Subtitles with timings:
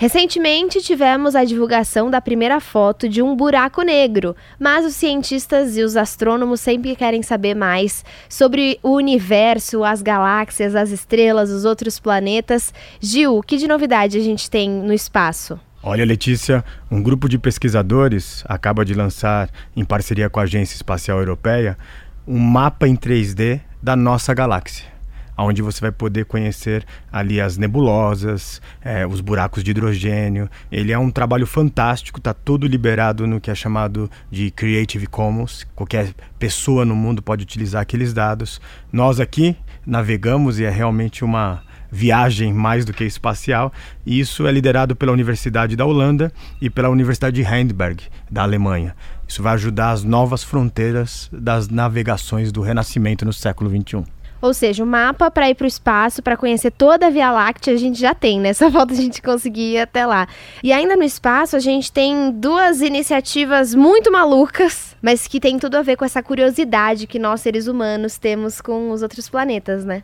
[0.00, 5.82] Recentemente tivemos a divulgação da primeira foto de um buraco negro, mas os cientistas e
[5.82, 12.00] os astrônomos sempre querem saber mais sobre o universo, as galáxias, as estrelas, os outros
[12.00, 12.72] planetas.
[12.98, 15.60] Gil, que de novidade a gente tem no espaço?
[15.82, 21.18] Olha, Letícia, um grupo de pesquisadores acaba de lançar, em parceria com a Agência Espacial
[21.18, 21.76] Europeia,
[22.26, 24.99] um mapa em 3D da nossa galáxia
[25.42, 30.48] onde você vai poder conhecer ali as nebulosas, é, os buracos de hidrogênio.
[30.70, 35.66] Ele é um trabalho fantástico, está todo liberado no que é chamado de Creative Commons.
[35.74, 38.60] Qualquer pessoa no mundo pode utilizar aqueles dados.
[38.92, 43.72] Nós aqui navegamos e é realmente uma viagem mais do que espacial.
[44.06, 48.94] E isso é liderado pela Universidade da Holanda e pela Universidade de Heidelberg, da Alemanha.
[49.26, 54.04] Isso vai ajudar as novas fronteiras das navegações do Renascimento no século XXI.
[54.40, 57.74] Ou seja, o mapa para ir para o espaço, para conhecer toda a Via Láctea,
[57.74, 58.52] a gente já tem, né?
[58.54, 60.26] Só falta a gente conseguir ir até lá.
[60.62, 65.76] E ainda no espaço, a gente tem duas iniciativas muito malucas, mas que tem tudo
[65.76, 70.02] a ver com essa curiosidade que nós, seres humanos, temos com os outros planetas, né?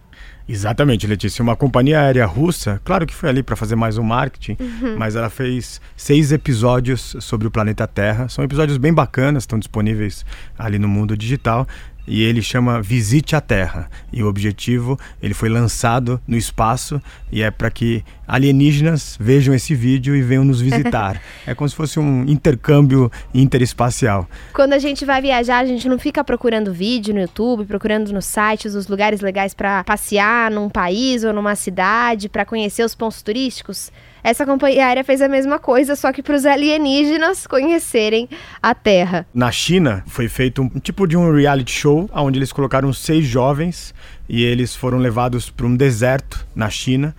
[0.48, 1.42] Exatamente, Letícia.
[1.42, 4.96] Uma companhia aérea russa, claro que foi ali para fazer mais um marketing, uhum.
[4.96, 8.28] mas ela fez seis episódios sobre o planeta Terra.
[8.28, 10.24] São episódios bem bacanas, estão disponíveis
[10.56, 11.66] ali no mundo digital
[12.06, 13.90] e ele chama Visite a Terra.
[14.12, 19.74] E o objetivo, ele foi lançado no espaço e é para que alienígenas vejam esse
[19.74, 21.20] vídeo e venham nos visitar.
[21.46, 24.28] é como se fosse um intercâmbio interespacial.
[24.52, 28.24] Quando a gente vai viajar, a gente não fica procurando vídeo no YouTube, procurando nos
[28.24, 33.22] sites os lugares legais para passear num país ou numa cidade, para conhecer os pontos
[33.22, 33.90] turísticos.
[34.26, 38.28] Essa companhia aérea fez a mesma coisa, só que para os alienígenas conhecerem
[38.60, 39.24] a Terra.
[39.32, 43.94] Na China, foi feito um tipo de um reality show, onde eles colocaram seis jovens
[44.28, 47.14] e eles foram levados para um deserto na China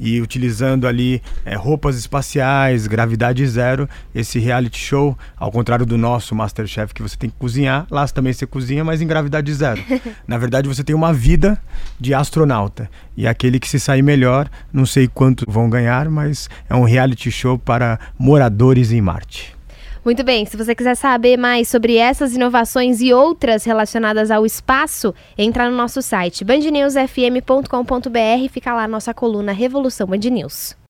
[0.00, 6.34] e utilizando ali é, roupas espaciais, gravidade zero, esse reality show, ao contrário do nosso
[6.34, 9.82] Masterchef que você tem que cozinhar, lá também você cozinha, mas em gravidade zero.
[10.26, 11.60] Na verdade, você tem uma vida
[12.00, 16.74] de astronauta e aquele que se sair melhor, não sei quanto vão ganhar, mas é
[16.74, 19.59] um reality show para moradores em Marte.
[20.02, 25.14] Muito bem, se você quiser saber mais sobre essas inovações e outras relacionadas ao espaço,
[25.36, 30.74] entra no nosso site bandnewsfm.com.br e fica lá a nossa coluna Revolução Band News.